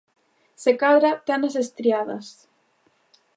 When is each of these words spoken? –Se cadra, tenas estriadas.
–Se 0.61 0.71
cadra, 0.81 1.11
tenas 1.27 1.55
estriadas. 1.63 2.25